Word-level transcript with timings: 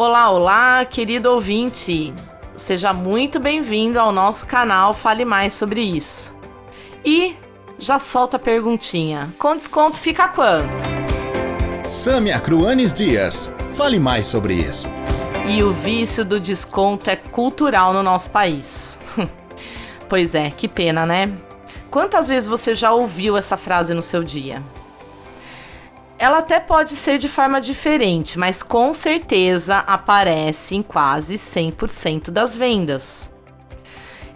Olá, 0.00 0.30
olá, 0.30 0.84
querido 0.84 1.28
ouvinte. 1.32 2.14
Seja 2.54 2.92
muito 2.92 3.40
bem-vindo 3.40 3.98
ao 3.98 4.12
nosso 4.12 4.46
canal 4.46 4.94
Fale 4.94 5.24
Mais 5.24 5.52
sobre 5.54 5.80
isso. 5.80 6.32
E 7.04 7.34
já 7.80 7.98
solta 7.98 8.36
a 8.36 8.38
perguntinha: 8.38 9.34
com 9.40 9.56
desconto 9.56 9.96
fica 9.96 10.28
quanto? 10.28 10.84
Samia 11.84 12.38
Cruanes 12.38 12.94
Dias, 12.94 13.52
fale 13.74 13.98
mais 13.98 14.28
sobre 14.28 14.54
isso. 14.54 14.86
E 15.48 15.64
o 15.64 15.72
vício 15.72 16.24
do 16.24 16.38
desconto 16.38 17.10
é 17.10 17.16
cultural 17.16 17.92
no 17.92 18.00
nosso 18.00 18.30
país. 18.30 18.96
pois 20.08 20.32
é, 20.32 20.48
que 20.48 20.68
pena, 20.68 21.04
né? 21.04 21.28
Quantas 21.90 22.28
vezes 22.28 22.48
você 22.48 22.72
já 22.72 22.92
ouviu 22.92 23.36
essa 23.36 23.56
frase 23.56 23.92
no 23.94 24.02
seu 24.02 24.22
dia? 24.22 24.62
Ela 26.18 26.38
até 26.38 26.58
pode 26.58 26.96
ser 26.96 27.16
de 27.16 27.28
forma 27.28 27.60
diferente, 27.60 28.38
mas 28.38 28.60
com 28.60 28.92
certeza 28.92 29.78
aparece 29.86 30.74
em 30.74 30.82
quase 30.82 31.36
100% 31.36 32.32
das 32.32 32.56
vendas. 32.56 33.32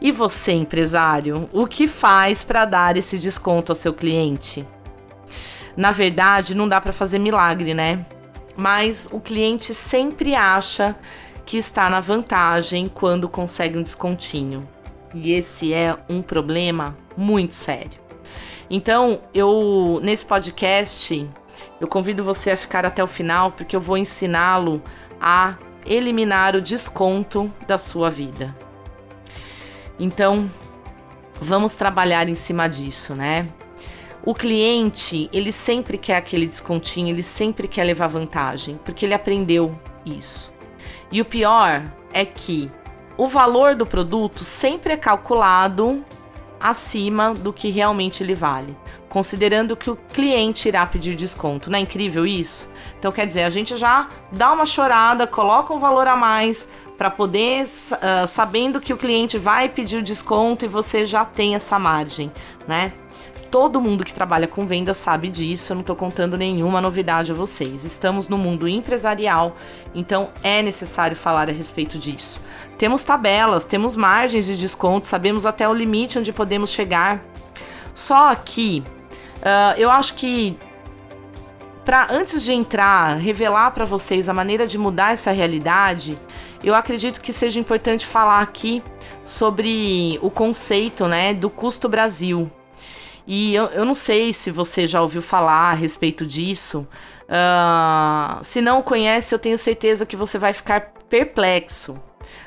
E 0.01 0.13
você, 0.13 0.53
empresário, 0.53 1.51
o 1.53 1.67
que 1.67 1.89
faz 1.89 2.41
para 2.43 2.65
dar 2.65 2.97
esse 2.97 3.19
desconto 3.19 3.73
ao 3.73 3.77
seu 3.77 3.93
cliente? 3.93 4.67
Na 5.77 5.91
verdade, 5.91 6.55
não 6.55 6.69
dá 6.69 6.81
para 6.81 6.93
fazer 6.93 7.19
milagre, 7.19 7.75
né? 7.75 8.07
Mas 8.57 9.09
o 9.11 9.19
cliente 9.19 9.75
sempre 9.75 10.37
acha 10.37 10.95
que 11.45 11.57
está 11.57 11.91
na 11.91 11.99
vantagem 11.99 12.87
quando 12.87 13.29
consegue 13.29 13.77
um 13.77 13.83
descontinho. 13.83 14.69
E 15.13 15.33
esse 15.33 15.75
é 15.75 15.97
um 16.09 16.23
problema 16.23 16.97
muito 17.17 17.55
sério. 17.55 18.01
Então, 18.71 19.21
eu 19.35 20.01
nesse 20.03 20.25
podcast, 20.25 21.29
eu 21.81 21.87
convido 21.89 22.25
você 22.25 22.51
a 22.51 22.57
ficar 22.57 22.85
até 22.87 23.03
o 23.03 23.07
final 23.07 23.53
porque 23.53 23.75
eu 23.75 23.81
vou 23.81 23.97
ensiná-lo 23.97 24.83
a 25.21 25.57
eliminar 25.85 26.55
o 26.55 26.61
desconto 26.61 27.53
da 27.67 27.79
sua 27.79 28.11
vida. 28.11 28.55
Então, 29.99 30.51
vamos 31.41 31.77
trabalhar 31.77 32.29
em 32.29 32.35
cima 32.35 32.69
disso, 32.69 33.15
né? 33.15 33.49
O 34.25 34.35
cliente, 34.35 35.29
ele 35.33 35.51
sempre 35.51 35.99
quer 35.99 36.17
aquele 36.17 36.47
descontinho, 36.47 37.09
ele 37.09 37.25
sempre 37.25 37.67
quer 37.67 37.83
levar 37.83 38.07
vantagem, 38.07 38.79
porque 38.85 39.05
ele 39.05 39.15
aprendeu 39.15 39.77
isso. 40.07 40.53
E 41.11 41.21
o 41.21 41.25
pior 41.25 41.83
é 42.13 42.25
que 42.25 42.71
o 43.17 43.27
valor 43.27 43.75
do 43.75 43.85
produto 43.85 44.45
sempre 44.45 44.93
é 44.93 44.97
calculado 44.97 46.05
acima 46.63 47.35
do 47.35 47.53
que 47.53 47.71
realmente 47.71 48.23
ele 48.23 48.35
vale, 48.35 48.77
considerando 49.09 49.77
que 49.77 49.91
o 49.91 49.97
cliente 49.97 50.69
irá 50.69 50.87
pedir 50.87 51.15
desconto. 51.17 51.71
Não 51.71 51.79
é 51.79 51.83
incrível 51.83 52.25
isso? 52.25 52.71
Então, 52.99 53.11
quer 53.11 53.27
dizer, 53.27 53.43
a 53.43 53.51
gente 53.51 53.77
já 53.77 54.09
dá 54.31 54.53
uma 54.53 54.65
chorada, 54.65 55.27
coloca 55.27 55.75
um 55.75 55.79
valor 55.79 56.07
a 56.07 56.17
mais 56.17 56.69
para 56.97 57.11
poder, 57.11 57.65
uh, 57.65 58.27
sabendo 58.27 58.81
que 58.81 58.93
o 58.93 58.97
cliente 58.97 59.37
vai 59.37 59.69
pedir 59.69 60.03
desconto 60.03 60.65
e 60.65 60.69
você 60.69 61.05
já 61.05 61.25
tem 61.25 61.55
essa 61.55 61.79
margem, 61.79 62.31
né? 62.69 62.93
Todo 63.51 63.83
mundo 63.83 64.03
que 64.03 64.15
trabalha 64.15 64.49
com 64.49 64.65
venda 64.65 64.95
sabe 64.95 65.29
disso, 65.29 65.73
eu 65.73 65.75
não 65.75 65.81
estou 65.83 65.95
contando 65.95 66.39
nenhuma 66.39 66.81
novidade 66.81 67.33
a 67.33 67.35
vocês. 67.35 67.85
Estamos 67.85 68.27
no 68.27 68.39
mundo 68.39 68.67
empresarial, 68.67 69.57
então 69.95 70.31
é 70.43 70.63
necessário 70.63 71.15
falar 71.15 71.51
a 71.51 71.53
respeito 71.53 71.99
disso. 71.99 72.41
Temos 72.83 73.05
tabelas, 73.05 73.65
temos 73.65 73.95
margens 73.95 74.45
de 74.45 74.59
desconto, 74.59 75.07
sabemos 75.07 75.47
até 75.47 75.69
o 75.69 75.73
limite 75.73 76.19
onde 76.19 76.33
podemos 76.33 76.71
chegar. 76.71 77.23
Só 77.95 78.35
que 78.35 78.83
uh, 79.37 79.79
eu 79.79 79.89
acho 79.89 80.15
que 80.15 80.59
para 81.85 82.09
antes 82.11 82.43
de 82.43 82.53
entrar, 82.53 83.19
revelar 83.19 83.71
para 83.71 83.85
vocês 83.85 84.29
a 84.29 84.35
maneira 84.35 84.67
de 84.67 84.79
mudar 84.79 85.13
essa 85.13 85.31
realidade, 85.31 86.19
eu 86.61 86.75
acredito 86.75 87.21
que 87.21 87.33
seja 87.33 87.61
importante 87.61 88.05
falar 88.05 88.41
aqui 88.41 88.83
sobre 89.25 90.19
o 90.21 90.29
conceito, 90.29 91.07
né, 91.07 91.33
do 91.33 91.49
custo 91.49 91.89
Brasil. 91.89 92.51
E 93.25 93.55
eu, 93.55 93.67
eu 93.67 93.85
não 93.85 93.95
sei 93.95 94.33
se 94.33 94.51
você 94.51 94.89
já 94.89 95.01
ouviu 95.01 95.23
falar 95.23 95.71
a 95.71 95.75
respeito 95.75 96.27
disso. 96.27 96.85
Uh, 97.29 98.43
se 98.43 98.61
não 98.61 98.81
o 98.81 98.83
conhece, 98.83 99.33
eu 99.33 99.39
tenho 99.39 99.57
certeza 99.57 100.05
que 100.05 100.17
você 100.17 100.37
vai 100.37 100.53
ficar 100.53 100.95
perplexo. 101.09 101.97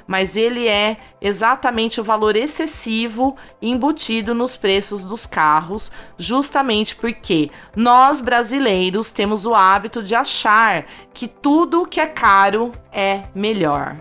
Mas 0.08 0.36
ele 0.36 0.68
é 0.68 0.98
exatamente 1.22 2.00
o 2.00 2.04
valor 2.04 2.36
excessivo 2.36 3.36
embutido 3.62 4.34
nos 4.34 4.56
preços 4.56 5.04
dos 5.04 5.26
carros, 5.26 5.92
justamente 6.18 6.96
porque 6.96 7.50
nós 7.76 8.22
brasileiros 8.22 9.12
temos 9.12 9.46
o 9.46 9.56
hábito 9.56 10.04
de 10.04 10.16
achar 10.16 10.86
que 11.14 11.28
tudo 11.28 11.86
que 11.86 12.00
é 12.00 12.08
caro 12.08 12.72
é 12.92 13.24
melhor. 13.34 13.98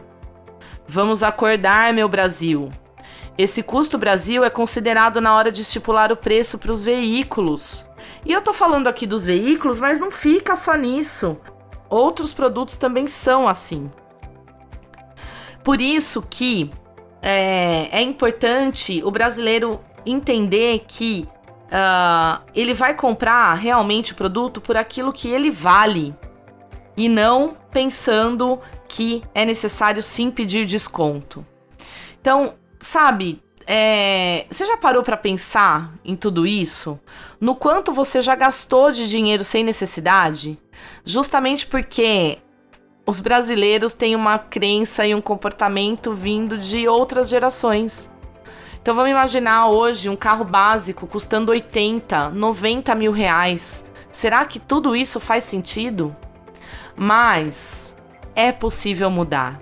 Vamos 0.86 1.22
acordar, 1.22 1.92
meu 1.94 2.08
Brasil. 2.08 2.68
Esse 3.36 3.62
custo 3.62 3.98
Brasil 3.98 4.44
é 4.44 4.50
considerado 4.50 5.20
na 5.20 5.34
hora 5.34 5.50
de 5.50 5.62
estipular 5.62 6.12
o 6.12 6.16
preço 6.16 6.58
para 6.58 6.70
os 6.70 6.82
veículos. 6.82 7.86
E 8.24 8.32
eu 8.32 8.40
tô 8.40 8.52
falando 8.52 8.86
aqui 8.86 9.06
dos 9.06 9.24
veículos, 9.24 9.80
mas 9.80 10.00
não 10.00 10.10
fica 10.10 10.54
só 10.54 10.74
nisso. 10.74 11.36
Outros 11.88 12.32
produtos 12.32 12.76
também 12.76 13.06
são 13.06 13.48
assim. 13.48 13.90
Por 15.64 15.80
isso 15.80 16.22
que 16.28 16.70
é, 17.22 17.88
é 17.90 18.02
importante 18.02 19.02
o 19.02 19.10
brasileiro 19.10 19.80
entender 20.04 20.84
que 20.86 21.26
uh, 21.64 22.44
ele 22.54 22.74
vai 22.74 22.94
comprar 22.94 23.54
realmente 23.54 24.12
o 24.12 24.14
produto 24.14 24.60
por 24.60 24.76
aquilo 24.76 25.10
que 25.10 25.28
ele 25.28 25.50
vale 25.50 26.14
e 26.94 27.08
não 27.08 27.56
pensando 27.70 28.60
que 28.86 29.22
é 29.34 29.44
necessário 29.46 30.02
sim 30.02 30.30
pedir 30.30 30.66
desconto. 30.66 31.44
Então, 32.20 32.54
sabe, 32.78 33.42
é, 33.66 34.46
você 34.50 34.66
já 34.66 34.76
parou 34.76 35.02
para 35.02 35.16
pensar 35.16 35.94
em 36.04 36.14
tudo 36.14 36.46
isso? 36.46 37.00
No 37.40 37.54
quanto 37.56 37.92
você 37.92 38.20
já 38.20 38.34
gastou 38.34 38.92
de 38.92 39.08
dinheiro 39.08 39.42
sem 39.42 39.64
necessidade? 39.64 40.58
Justamente 41.04 41.66
porque 41.66 42.38
os 43.06 43.20
brasileiros 43.20 43.92
têm 43.92 44.16
uma 44.16 44.38
crença 44.38 45.06
e 45.06 45.14
um 45.14 45.20
comportamento 45.20 46.14
vindo 46.14 46.56
de 46.56 46.88
outras 46.88 47.28
gerações. 47.28 48.10
Então 48.80 48.94
vamos 48.94 49.10
imaginar 49.10 49.68
hoje 49.68 50.08
um 50.08 50.16
carro 50.16 50.44
básico 50.44 51.06
custando 51.06 51.52
80, 51.52 52.30
90 52.30 52.94
mil 52.94 53.12
reais. 53.12 53.84
Será 54.10 54.44
que 54.44 54.58
tudo 54.58 54.96
isso 54.96 55.20
faz 55.20 55.44
sentido? 55.44 56.14
Mas 56.96 57.94
é 58.34 58.52
possível 58.52 59.10
mudar. 59.10 59.60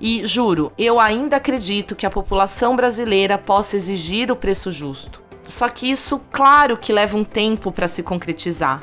E 0.00 0.24
juro, 0.26 0.72
eu 0.78 1.00
ainda 1.00 1.36
acredito 1.36 1.96
que 1.96 2.06
a 2.06 2.10
população 2.10 2.76
brasileira 2.76 3.36
possa 3.36 3.76
exigir 3.76 4.30
o 4.30 4.36
preço 4.36 4.70
justo. 4.70 5.22
Só 5.42 5.68
que 5.68 5.90
isso, 5.90 6.20
claro 6.30 6.76
que 6.76 6.92
leva 6.92 7.16
um 7.16 7.24
tempo 7.24 7.72
para 7.72 7.88
se 7.88 8.02
concretizar. 8.02 8.82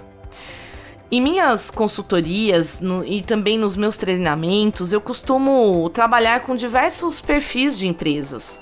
Em 1.15 1.21
minhas 1.21 1.71
consultorias 1.71 2.81
no, 2.81 3.01
e 3.05 3.21
também 3.21 3.57
nos 3.57 3.77
meus 3.77 3.95
treinamentos, 3.95 4.91
eu 4.91 4.99
costumo 4.99 5.89
trabalhar 5.91 6.41
com 6.41 6.57
diversos 6.57 7.21
perfis 7.21 7.77
de 7.77 7.87
empresas. 7.87 8.59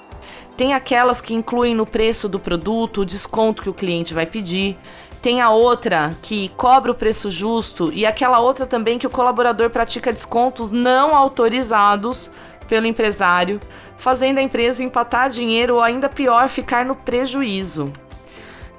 Tem 0.55 0.75
aquelas 0.75 1.19
que 1.19 1.33
incluem 1.33 1.73
no 1.73 1.83
preço 1.83 2.29
do 2.29 2.39
produto 2.39 3.01
o 3.01 3.05
desconto 3.05 3.63
que 3.63 3.71
o 3.71 3.73
cliente 3.73 4.13
vai 4.13 4.27
pedir, 4.27 4.77
tem 5.19 5.41
a 5.41 5.49
outra 5.49 6.15
que 6.21 6.49
cobra 6.49 6.91
o 6.91 6.95
preço 6.95 7.31
justo 7.31 7.91
e 7.91 8.05
aquela 8.05 8.39
outra 8.39 8.67
também 8.67 8.99
que 8.99 9.07
o 9.07 9.09
colaborador 9.09 9.71
pratica 9.71 10.13
descontos 10.13 10.69
não 10.69 11.15
autorizados 11.15 12.29
pelo 12.67 12.85
empresário, 12.85 13.59
fazendo 13.97 14.37
a 14.37 14.43
empresa 14.43 14.83
empatar 14.83 15.27
dinheiro 15.27 15.77
ou 15.77 15.81
ainda 15.81 16.07
pior, 16.07 16.47
ficar 16.47 16.85
no 16.85 16.95
prejuízo. 16.95 17.91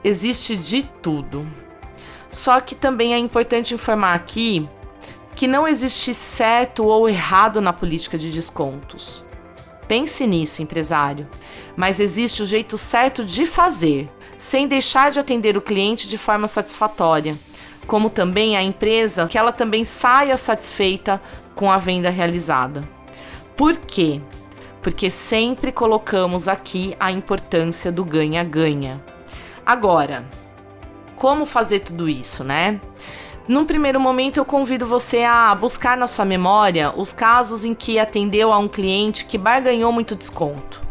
Existe 0.04 0.56
de 0.56 0.84
tudo. 1.02 1.44
Só 2.34 2.60
que 2.60 2.74
também 2.74 3.14
é 3.14 3.18
importante 3.18 3.74
informar 3.74 4.12
aqui 4.12 4.68
que 5.36 5.46
não 5.46 5.68
existe 5.68 6.12
certo 6.12 6.84
ou 6.84 7.08
errado 7.08 7.60
na 7.60 7.72
política 7.72 8.18
de 8.18 8.28
descontos. 8.28 9.24
Pense 9.86 10.26
nisso, 10.26 10.60
empresário. 10.60 11.28
Mas 11.76 12.00
existe 12.00 12.42
o 12.42 12.46
jeito 12.46 12.76
certo 12.76 13.24
de 13.24 13.46
fazer 13.46 14.10
sem 14.36 14.66
deixar 14.66 15.12
de 15.12 15.20
atender 15.20 15.56
o 15.56 15.62
cliente 15.62 16.08
de 16.08 16.18
forma 16.18 16.48
satisfatória, 16.48 17.38
como 17.86 18.10
também 18.10 18.56
a 18.56 18.62
empresa 18.64 19.28
que 19.28 19.38
ela 19.38 19.52
também 19.52 19.84
saia 19.84 20.36
satisfeita 20.36 21.22
com 21.54 21.70
a 21.70 21.78
venda 21.78 22.10
realizada. 22.10 22.80
Por 23.56 23.76
quê? 23.76 24.20
Porque 24.82 25.08
sempre 25.08 25.70
colocamos 25.70 26.48
aqui 26.48 26.96
a 26.98 27.12
importância 27.12 27.92
do 27.92 28.04
ganha-ganha. 28.04 29.00
Agora, 29.64 30.26
como 31.16 31.46
fazer 31.46 31.80
tudo 31.80 32.08
isso, 32.08 32.44
né? 32.44 32.80
Num 33.46 33.64
primeiro 33.64 34.00
momento, 34.00 34.38
eu 34.38 34.44
convido 34.44 34.86
você 34.86 35.22
a 35.22 35.54
buscar 35.54 35.96
na 35.96 36.06
sua 36.06 36.24
memória 36.24 36.92
os 36.96 37.12
casos 37.12 37.64
em 37.64 37.74
que 37.74 37.98
atendeu 37.98 38.52
a 38.52 38.58
um 38.58 38.68
cliente 38.68 39.26
que 39.26 39.36
barganhou 39.36 39.92
muito 39.92 40.16
desconto. 40.16 40.82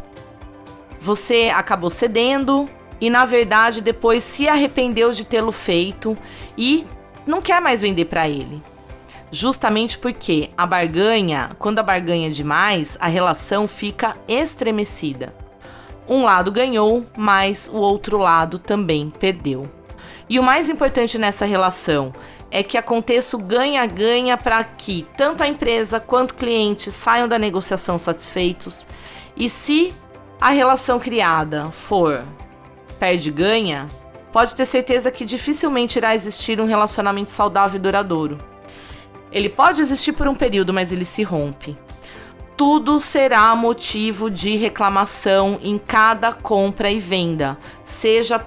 Você 1.01 1.51
acabou 1.53 1.89
cedendo, 1.89 2.69
e 3.03 3.09
na 3.09 3.25
verdade 3.25 3.81
depois 3.81 4.23
se 4.23 4.47
arrependeu 4.47 5.11
de 5.11 5.25
tê-lo 5.25 5.51
feito 5.51 6.15
e 6.57 6.85
não 7.25 7.41
quer 7.41 7.59
mais 7.59 7.81
vender 7.81 8.05
para 8.05 8.29
ele. 8.29 8.63
Justamente 9.29 9.97
porque 9.97 10.51
a 10.55 10.65
barganha, 10.65 11.51
quando 11.59 11.79
a 11.79 11.83
barganha 11.83 12.27
é 12.27 12.31
demais, 12.31 12.97
a 13.01 13.07
relação 13.07 13.67
fica 13.67 14.15
estremecida. 14.25 15.33
Um 16.07 16.23
lado 16.23 16.49
ganhou, 16.49 17.05
mas 17.17 17.69
o 17.73 17.77
outro 17.77 18.17
lado 18.17 18.57
também 18.57 19.09
perdeu. 19.09 19.69
E 20.29 20.39
o 20.39 20.43
mais 20.43 20.69
importante 20.69 21.17
nessa 21.17 21.45
relação 21.45 22.13
é 22.49 22.63
que 22.63 22.77
aconteça 22.77 23.35
o 23.35 23.41
ganha-ganha 23.41 24.37
para 24.37 24.63
que 24.63 25.07
tanto 25.17 25.43
a 25.43 25.47
empresa 25.47 25.99
quanto 25.99 26.31
o 26.31 26.35
cliente 26.35 26.91
saiam 26.91 27.27
da 27.27 27.39
negociação 27.39 27.97
satisfeitos. 27.97 28.87
E 29.35 29.49
se 29.49 29.93
a 30.39 30.49
relação 30.49 30.99
criada 30.99 31.65
for 31.65 32.23
perde-ganha, 32.99 33.87
pode 34.31 34.55
ter 34.55 34.65
certeza 34.65 35.11
que 35.11 35.25
dificilmente 35.25 35.97
irá 35.97 36.15
existir 36.15 36.61
um 36.61 36.65
relacionamento 36.65 37.29
saudável 37.29 37.77
e 37.77 37.81
duradouro. 37.81 38.37
Ele 39.31 39.49
pode 39.49 39.81
existir 39.81 40.13
por 40.13 40.27
um 40.27 40.35
período, 40.35 40.73
mas 40.73 40.91
ele 40.91 41.05
se 41.05 41.23
rompe. 41.23 41.77
Tudo 42.55 42.99
será 42.99 43.55
motivo 43.55 44.29
de 44.29 44.55
reclamação 44.55 45.59
em 45.61 45.77
cada 45.77 46.31
compra 46.31 46.91
e 46.91 46.99
venda, 46.99 47.57
seja 47.83 48.37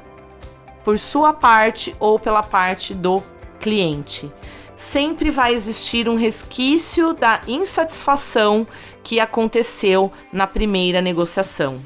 por 0.86 1.00
sua 1.00 1.32
parte 1.32 1.96
ou 1.98 2.16
pela 2.16 2.44
parte 2.44 2.94
do 2.94 3.20
cliente. 3.58 4.32
Sempre 4.76 5.30
vai 5.30 5.52
existir 5.52 6.08
um 6.08 6.14
resquício 6.14 7.12
da 7.12 7.40
insatisfação 7.48 8.64
que 9.02 9.18
aconteceu 9.18 10.12
na 10.32 10.46
primeira 10.46 11.00
negociação. 11.00 11.80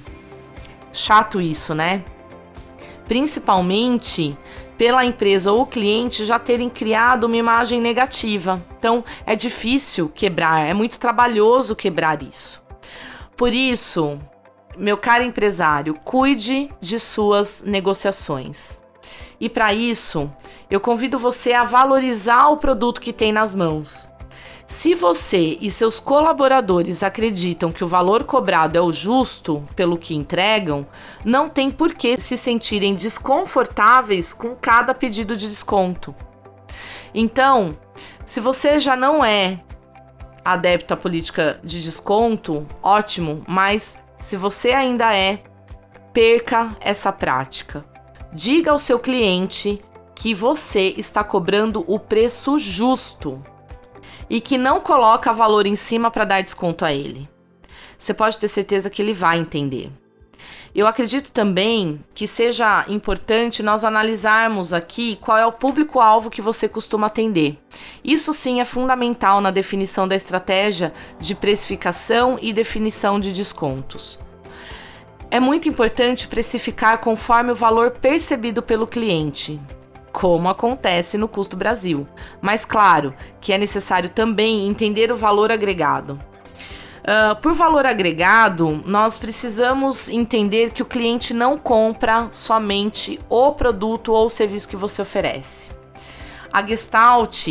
Chato 0.93 1.41
isso, 1.41 1.75
né? 1.75 2.05
principalmente 3.08 4.37
pela 4.76 5.03
empresa 5.03 5.50
ou 5.50 5.64
cliente 5.64 6.26
já 6.26 6.38
terem 6.38 6.69
criado 6.69 7.25
uma 7.25 7.37
imagem 7.37 7.81
negativa. 7.81 8.62
Então 8.79 9.03
é 9.25 9.35
difícil 9.35 10.11
quebrar, 10.11 10.69
é 10.69 10.75
muito 10.75 10.99
trabalhoso 10.99 11.75
quebrar 11.75 12.23
isso. 12.23 12.62
Por 13.35 13.55
isso, 13.55 14.20
meu 14.76 14.99
caro 14.99 15.25
empresário, 15.25 15.94
cuide 16.05 16.70
de 16.82 17.00
suas 17.00 17.62
negociações. 17.62 18.79
E 19.41 19.49
para 19.49 19.73
isso, 19.73 20.31
eu 20.71 20.79
convido 20.79 21.19
você 21.19 21.55
a 21.55 21.65
valorizar 21.65 22.49
o 22.49 22.59
produto 22.59 23.01
que 23.01 23.13
tem 23.13 23.33
nas 23.33 23.55
mãos. 23.55 24.11
Se 24.69 24.95
você 24.95 25.59
e 25.61 25.69
seus 25.69 25.99
colaboradores 25.99 27.03
acreditam 27.03 27.73
que 27.73 27.83
o 27.83 27.89
valor 27.89 28.23
cobrado 28.23 28.79
é 28.79 28.81
o 28.81 28.93
justo 28.93 29.65
pelo 29.75 29.99
que 29.99 30.15
entregam, 30.15 30.87
não 31.25 31.49
tem 31.49 31.73
por 31.73 31.93
que 31.93 32.21
se 32.21 32.37
sentirem 32.37 32.95
desconfortáveis 32.95 34.33
com 34.33 34.55
cada 34.55 34.95
pedido 34.95 35.37
de 35.37 35.49
desconto. 35.49 36.15
Então, 37.13 37.77
se 38.25 38.39
você 38.39 38.79
já 38.79 38.95
não 38.95 39.25
é 39.25 39.61
adepto 40.45 40.95
à 40.95 40.97
política 40.97 41.59
de 41.65 41.83
desconto, 41.83 42.65
ótimo, 42.81 43.43
mas 43.49 44.01
se 44.21 44.37
você 44.37 44.71
ainda 44.71 45.13
é, 45.13 45.43
perca 46.13 46.77
essa 46.81 47.11
prática. 47.11 47.90
Diga 48.32 48.71
ao 48.71 48.79
seu 48.79 48.99
cliente 48.99 49.82
que 50.15 50.32
você 50.32 50.94
está 50.97 51.25
cobrando 51.25 51.85
o 51.88 51.99
preço 51.99 52.59
justo 52.61 53.43
e 54.29 54.41
que 54.41 54.56
não 54.56 54.81
coloca 54.81 55.32
valor 55.32 55.67
em 55.67 55.75
cima 55.75 56.12
para 56.12 56.25
dar 56.25 56.41
desconto 56.41 56.85
a 56.85 56.93
ele. 56.93 57.29
Você 57.99 58.15
pode 58.15 58.38
ter 58.38 58.47
certeza 58.47 58.88
que 58.88 59.03
ele 59.03 59.12
vai 59.12 59.38
entender. 59.38 59.91
Eu 60.73 60.87
acredito 60.87 61.32
também 61.32 62.05
que 62.15 62.29
seja 62.29 62.85
importante 62.87 63.65
nós 63.65 63.82
analisarmos 63.82 64.73
aqui 64.73 65.17
qual 65.21 65.37
é 65.37 65.44
o 65.44 65.50
público-alvo 65.50 66.31
que 66.31 66.41
você 66.41 66.69
costuma 66.69 67.09
atender. 67.09 67.59
Isso 68.05 68.32
sim 68.32 68.61
é 68.61 68.65
fundamental 68.65 69.41
na 69.41 69.50
definição 69.50 70.06
da 70.06 70.15
estratégia 70.15 70.93
de 71.19 71.35
precificação 71.35 72.38
e 72.41 72.53
definição 72.53 73.19
de 73.19 73.32
descontos. 73.32 74.21
É 75.31 75.38
muito 75.38 75.69
importante 75.69 76.27
precificar 76.27 76.99
conforme 76.99 77.53
o 77.53 77.56
valor 77.56 77.93
percebido 77.93 78.62
pelo 78.62 78.87
cliente 78.87 79.61
como 80.12 80.49
acontece 80.49 81.17
no 81.17 81.29
Custo 81.29 81.56
Brasil. 81.56 82.06
Mas 82.41 82.65
claro 82.65 83.15
que 83.41 83.53
é 83.53 83.59
necessário 83.59 84.09
também 84.09 84.69
entender 84.69 85.11
o 85.12 85.17
valor 85.17 85.53
agregado. 85.53 86.21
Uh, 87.00 87.41
por 87.41 87.55
valor 87.55 87.87
agregado, 87.87 88.82
nós 88.87 89.17
precisamos 89.17 90.09
entender 90.09 90.73
que 90.73 90.82
o 90.82 90.87
cliente 90.87 91.32
não 91.32 91.56
compra 91.56 92.29
somente 92.31 93.19
o 93.29 93.53
produto 93.53 94.12
ou 94.12 94.27
o 94.27 94.31
serviço 94.31 94.69
que 94.69 94.77
você 94.77 95.00
oferece. 95.00 95.71
A 96.53 96.65
Gestalt, 96.67 97.47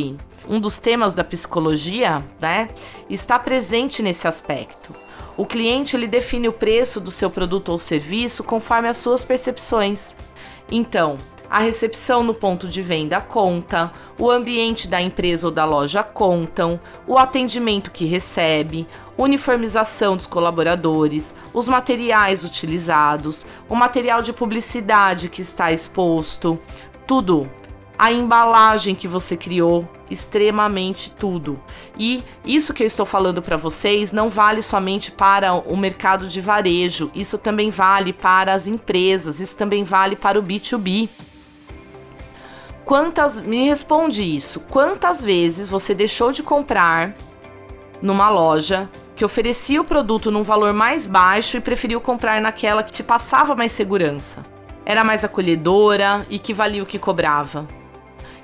um 0.48 0.60
dos 0.60 0.78
temas 0.78 1.14
da 1.14 1.24
psicologia, 1.24 2.24
né, 2.40 2.70
está 3.10 3.40
presente 3.40 4.04
nesse 4.04 4.28
aspecto. 4.28 4.94
O 5.40 5.46
cliente 5.46 5.96
ele 5.96 6.06
define 6.06 6.50
o 6.50 6.52
preço 6.52 7.00
do 7.00 7.10
seu 7.10 7.30
produto 7.30 7.70
ou 7.70 7.80
serviço 7.80 8.44
conforme 8.44 8.90
as 8.90 8.98
suas 8.98 9.24
percepções. 9.24 10.18
Então, 10.70 11.18
a 11.50 11.60
recepção 11.60 12.26
no 12.26 12.34
ponto 12.34 12.68
de 12.68 12.82
venda 12.82 13.22
conta, 13.22 13.90
o 14.18 14.30
ambiente 14.30 14.86
da 14.86 15.02
empresa 15.02 15.48
ou 15.48 15.54
da 15.54 15.64
loja 15.64 16.04
contam, 16.04 16.78
o 17.08 17.18
atendimento 17.18 17.90
que 17.90 18.04
recebe, 18.04 18.86
uniformização 19.18 20.18
dos 20.18 20.28
colaboradores, 20.28 21.34
os 21.54 21.70
materiais 21.70 22.44
utilizados, 22.44 23.46
o 23.70 23.76
material 23.76 24.22
de 24.22 24.34
publicidade 24.34 25.30
que 25.30 25.42
está 25.42 25.72
exposto, 25.72 26.60
tudo. 27.08 27.50
A 28.00 28.14
embalagem 28.14 28.96
que 28.96 29.10
você 29.10 29.36
criou, 29.36 29.86
extremamente 30.10 31.12
tudo. 31.12 31.60
E 31.98 32.24
isso 32.46 32.74
que 32.74 32.82
eu 32.82 32.88
estou 32.88 33.06
falando 33.06 33.42
para 33.42 33.58
vocês 33.58 34.14
não 34.14 34.30
vale 34.30 34.62
somente 34.62 35.12
para 35.12 35.54
o 35.54 35.76
mercado 35.76 36.26
de 36.26 36.40
varejo, 36.40 37.12
isso 37.14 37.38
também 37.38 37.70
vale 37.70 38.14
para 38.14 38.54
as 38.54 38.68
empresas, 38.68 39.42
isso 39.42 39.58
também 39.58 39.84
vale 39.84 40.16
para 40.16 40.40
o 40.40 40.42
B2B. 40.42 41.10
Quantas 42.86 43.38
me 43.42 43.68
responde 43.68 44.24
isso? 44.24 44.62
Quantas 44.62 45.22
vezes 45.22 45.68
você 45.68 45.94
deixou 45.94 46.32
de 46.32 46.42
comprar 46.42 47.14
numa 48.02 48.30
loja 48.30 48.90
que 49.14 49.26
oferecia 49.26 49.82
o 49.82 49.84
produto 49.84 50.32
num 50.32 50.42
valor 50.42 50.72
mais 50.72 51.06
baixo 51.06 51.58
e 51.58 51.62
preferiu 51.62 52.00
comprar 52.00 52.40
naquela 52.40 52.82
que 52.82 52.94
te 52.94 53.04
passava 53.04 53.58
mais 53.58 53.74
segurança? 53.74 54.42
Era 54.86 55.04
mais 55.04 55.26
acolhedora 55.26 56.26
e 56.30 56.40
que 56.40 56.54
valia 56.54 56.82
o 56.82 56.86
que 56.86 56.98
cobrava. 56.98 57.68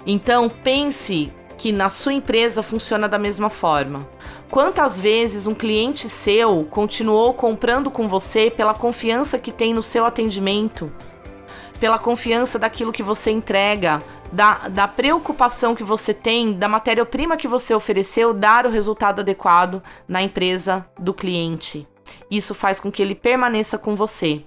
Então, 0.05 0.49
pense 0.49 1.31
que 1.57 1.71
na 1.71 1.89
sua 1.89 2.13
empresa 2.13 2.61
funciona 2.61 3.07
da 3.07 3.17
mesma 3.17 3.49
forma. 3.49 3.99
Quantas 4.49 4.99
vezes 4.99 5.47
um 5.47 5.55
cliente 5.55 6.09
seu 6.09 6.65
continuou 6.65 7.33
comprando 7.33 7.89
com 7.89 8.07
você 8.07 8.51
pela 8.51 8.73
confiança 8.73 9.39
que 9.39 9.51
tem 9.51 9.73
no 9.73 9.81
seu 9.81 10.05
atendimento? 10.05 10.91
pela 11.79 11.99
confiança 11.99 12.57
daquilo 12.57 12.91
que 12.91 13.03
você 13.03 13.31
entrega, 13.31 14.01
da, 14.31 14.67
da 14.69 14.87
preocupação 14.87 15.75
que 15.75 15.83
você 15.83 16.13
tem, 16.13 16.53
da 16.53 16.67
matéria-prima 16.67 17.37
que 17.37 17.47
você 17.47 17.73
ofereceu, 17.73 18.33
dar 18.33 18.65
o 18.65 18.69
resultado 18.69 19.19
adequado 19.19 19.83
na 20.07 20.21
empresa 20.21 20.85
do 20.97 21.13
cliente. 21.13 21.87
Isso 22.29 22.53
faz 22.53 22.79
com 22.79 22.91
que 22.91 23.01
ele 23.01 23.15
permaneça 23.15 23.77
com 23.77 23.95
você. 23.95 24.43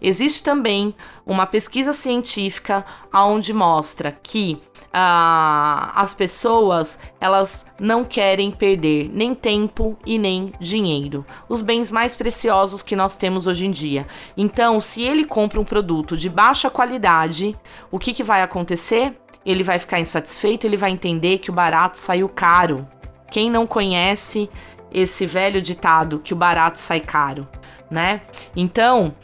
Existe 0.00 0.42
também 0.42 0.94
uma 1.24 1.46
pesquisa 1.46 1.92
científica 1.92 2.84
onde 3.12 3.52
mostra 3.52 4.12
que 4.12 4.60
ah, 4.92 5.92
as 5.94 6.12
pessoas 6.12 6.98
elas 7.18 7.64
não 7.80 8.04
querem 8.04 8.50
perder 8.50 9.10
nem 9.12 9.34
tempo 9.34 9.96
e 10.04 10.18
nem 10.18 10.52
dinheiro, 10.60 11.24
os 11.48 11.62
bens 11.62 11.90
mais 11.90 12.14
preciosos 12.14 12.82
que 12.82 12.94
nós 12.94 13.16
temos 13.16 13.46
hoje 13.46 13.66
em 13.66 13.70
dia. 13.70 14.06
Então, 14.36 14.80
se 14.80 15.02
ele 15.02 15.24
compra 15.24 15.58
um 15.58 15.64
produto 15.64 16.16
de 16.16 16.28
baixa 16.28 16.68
qualidade, 16.68 17.56
o 17.90 17.98
que, 17.98 18.12
que 18.12 18.22
vai 18.22 18.42
acontecer? 18.42 19.16
Ele 19.44 19.62
vai 19.62 19.78
ficar 19.78 19.98
insatisfeito, 19.98 20.66
ele 20.66 20.76
vai 20.76 20.90
entender 20.90 21.38
que 21.38 21.50
o 21.50 21.54
barato 21.54 21.96
saiu 21.96 22.28
caro. 22.28 22.86
Quem 23.30 23.50
não 23.50 23.66
conhece 23.66 24.48
esse 24.92 25.26
velho 25.26 25.60
ditado 25.60 26.18
que 26.18 26.32
o 26.32 26.36
barato 26.36 26.78
sai 26.78 27.00
caro, 27.00 27.48
né? 27.90 28.22
Então, 28.54 29.14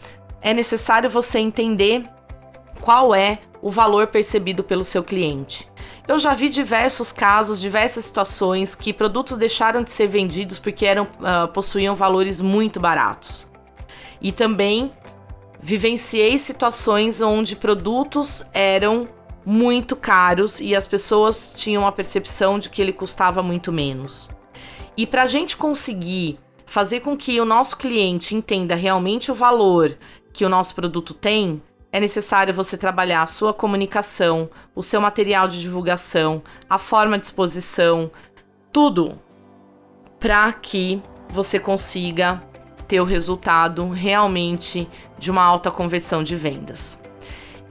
é 0.41 0.53
necessário 0.55 1.09
você 1.09 1.39
entender 1.39 2.09
qual 2.81 3.15
é 3.15 3.39
o 3.61 3.71
valor 3.71 4.07
percebido 4.07 4.63
pelo 4.63 4.85
seu 4.85 5.03
cliente. 5.03 5.69
Eu 6.07 6.19
já 6.19 6.33
vi 6.33 6.49
diversos 6.49 7.13
casos, 7.13 7.61
diversas 7.61 8.05
situações 8.05 8.75
que 8.75 8.93
produtos 8.93 9.37
deixaram 9.37 9.83
de 9.83 9.91
ser 9.91 10.07
vendidos 10.07 10.59
porque 10.59 10.87
eram, 10.87 11.05
uh, 11.05 11.49
possuíam 11.53 11.95
valores 11.95 12.41
muito 12.41 12.81
baratos. 12.81 13.49
E 14.21 14.33
também 14.33 14.93
vivenciei 15.61 16.39
situações 16.39 17.21
onde 17.21 17.57
produtos 17.57 18.45
eram 18.55 19.09
muito 19.45 19.97
caros 19.97 20.61
e 20.61 20.75
as 20.75 20.87
pessoas 20.87 21.55
tinham 21.57 21.87
a 21.87 21.93
percepção 21.93 22.59
de 22.59 22.71
que 22.71 22.81
ele 22.81 22.93
custava 22.93 23.43
muito 23.43 23.73
menos. 23.73 24.31
E 24.99 25.07
para 25.07 25.23
a 25.23 25.27
gente 25.29 25.57
conseguir 25.57 26.41
fazer 26.67 26.99
com 27.01 27.17
que 27.17 27.41
o 27.41 27.45
nosso 27.45 27.77
cliente 27.77 28.35
entenda 28.35 28.75
realmente 28.75 29.31
o 29.31 29.35
valor 29.35 29.97
que 30.33 30.45
o 30.45 30.49
nosso 30.49 30.75
produto 30.75 31.15
tem, 31.15 31.63
é 31.93 32.01
necessário 32.01 32.53
você 32.53 32.77
trabalhar 32.77 33.23
a 33.23 33.27
sua 33.29 33.55
comunicação, 33.55 34.51
o 34.75 34.83
seu 34.83 35.01
material 35.01 35.47
de 35.47 35.61
divulgação, 35.61 36.43
a 36.69 36.79
forma 36.79 37.17
de 37.17 37.27
exposição, 37.27 38.11
tudo 38.73 39.17
para 40.19 40.53
que 40.53 41.01
você 41.29 41.61
consiga 41.61 42.43
ter 42.89 43.01
o 43.01 43.05
resultado 43.05 43.89
realmente 43.91 44.89
de 45.17 45.31
uma 45.31 45.45
alta 45.45 45.71
conversão 45.71 46.25
de 46.25 46.35
vendas. 46.35 47.01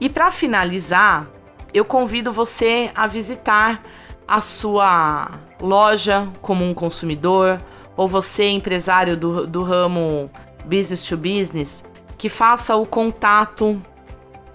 E 0.00 0.08
para 0.08 0.30
finalizar, 0.30 1.28
eu 1.74 1.84
convido 1.84 2.32
você 2.32 2.90
a 2.94 3.06
visitar 3.06 3.82
a 4.28 4.42
sua 4.42 5.40
loja 5.60 6.28
como 6.42 6.64
um 6.64 6.74
consumidor 6.74 7.60
ou 7.96 8.06
você, 8.06 8.48
empresário 8.50 9.16
do, 9.16 9.46
do 9.46 9.62
ramo 9.62 10.30
business 10.64 11.02
to 11.08 11.16
business, 11.16 11.84
que 12.16 12.28
faça 12.28 12.76
o 12.76 12.86
contato 12.86 13.82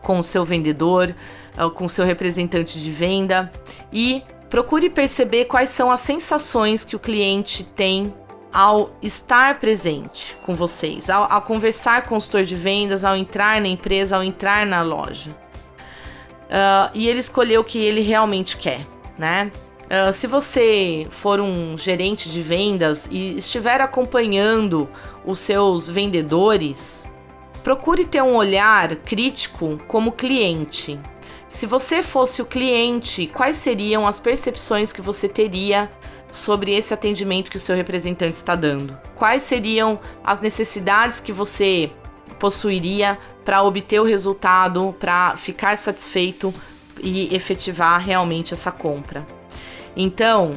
com 0.01 0.19
o 0.19 0.23
seu 0.23 0.45
vendedor, 0.45 1.13
eh, 1.57 1.69
com 1.73 1.85
o 1.85 1.89
seu 1.89 2.05
representante 2.05 2.79
de 2.79 2.91
venda 2.91 3.51
e 3.91 4.23
procure 4.49 4.89
perceber 4.89 5.45
quais 5.45 5.69
são 5.69 5.91
as 5.91 6.01
sensações 6.01 6.83
que 6.83 6.95
o 6.95 6.99
cliente 6.99 7.63
tem 7.63 8.13
ao 8.53 8.91
estar 9.01 9.57
presente 9.57 10.37
com 10.43 10.53
vocês, 10.53 11.09
ao, 11.09 11.29
ao 11.31 11.41
conversar 11.41 12.03
com 12.03 12.15
o 12.15 12.19
gestor 12.19 12.43
de 12.43 12.55
vendas, 12.55 13.03
ao 13.03 13.15
entrar 13.15 13.59
na 13.59 13.67
empresa, 13.67 14.15
ao 14.15 14.23
entrar 14.23 14.65
na 14.65 14.83
loja. 14.83 15.31
Uh, 16.43 16.91
e 16.93 17.09
ele 17.09 17.19
escolheu 17.19 17.61
o 17.61 17.63
que 17.63 17.79
ele 17.79 18.01
realmente 18.01 18.55
quer, 18.55 18.85
né? 19.17 19.51
Uh, 19.83 20.11
se 20.13 20.27
você 20.27 21.05
for 21.09 21.39
um 21.39 21.77
gerente 21.77 22.29
de 22.29 22.41
vendas 22.41 23.07
e 23.11 23.37
estiver 23.37 23.81
acompanhando 23.81 24.89
os 25.25 25.39
seus 25.39 25.89
vendedores, 25.89 27.07
procure 27.63 28.05
ter 28.05 28.21
um 28.21 28.35
olhar 28.35 28.95
crítico 28.97 29.77
como 29.87 30.11
cliente. 30.11 30.99
Se 31.47 31.67
você 31.67 32.01
fosse 32.01 32.41
o 32.41 32.45
cliente, 32.45 33.27
quais 33.27 33.57
seriam 33.57 34.07
as 34.07 34.19
percepções 34.19 34.91
que 34.91 35.01
você 35.01 35.29
teria 35.29 35.91
sobre 36.31 36.73
esse 36.73 36.93
atendimento 36.93 37.51
que 37.51 37.57
o 37.57 37.59
seu 37.59 37.75
representante 37.75 38.33
está 38.33 38.55
dando? 38.55 38.97
Quais 39.15 39.43
seriam 39.43 39.99
as 40.23 40.41
necessidades 40.41 41.21
que 41.21 41.31
você 41.31 41.91
possuiria 42.39 43.19
para 43.45 43.61
obter 43.61 43.99
o 43.99 44.03
resultado, 44.03 44.95
para 44.99 45.35
ficar 45.35 45.77
satisfeito 45.77 46.53
e 47.03 47.35
efetivar 47.35 47.99
realmente 47.99 48.53
essa 48.53 48.71
compra? 48.71 49.27
Então, 49.95 50.53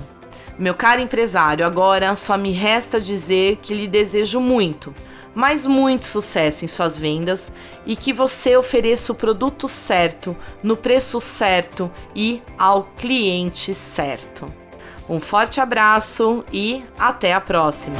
meu 0.58 0.74
caro 0.74 1.00
empresário, 1.00 1.66
agora 1.66 2.16
só 2.16 2.38
me 2.38 2.52
resta 2.52 2.98
dizer 2.98 3.56
que 3.56 3.74
lhe 3.74 3.86
desejo 3.86 4.40
muito, 4.40 4.94
mas 5.34 5.66
muito 5.66 6.06
sucesso 6.06 6.64
em 6.64 6.68
suas 6.68 6.96
vendas 6.96 7.52
e 7.84 7.94
que 7.94 8.12
você 8.12 8.56
ofereça 8.56 9.12
o 9.12 9.14
produto 9.14 9.68
certo, 9.68 10.34
no 10.62 10.76
preço 10.76 11.20
certo 11.20 11.90
e 12.14 12.42
ao 12.58 12.84
cliente 12.96 13.74
certo. 13.74 14.50
Um 15.08 15.20
forte 15.20 15.60
abraço 15.60 16.42
e 16.50 16.82
até 16.98 17.34
a 17.34 17.40
próxima. 17.40 17.96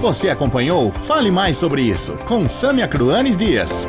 Você 0.00 0.28
acompanhou 0.28 0.92
Fale 0.92 1.30
Mais 1.30 1.56
sobre 1.56 1.82
isso 1.82 2.18
com 2.26 2.46
Samia 2.46 2.88
Cruanes 2.88 3.36
Dias. 3.36 3.88